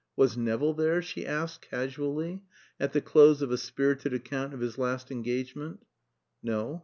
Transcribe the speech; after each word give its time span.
"Was 0.15 0.35
Nevill 0.35 0.73
there?" 0.73 0.99
she 1.03 1.27
asked, 1.27 1.61
casually, 1.61 2.41
at 2.79 2.91
the 2.91 3.01
close 3.01 3.43
of 3.43 3.51
a 3.51 3.57
spirited 3.59 4.15
account 4.15 4.51
of 4.51 4.59
his 4.59 4.79
last 4.79 5.11
engagement. 5.11 5.85
"No. 6.41 6.79